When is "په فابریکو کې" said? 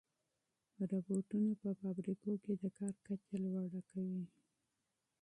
1.61-2.53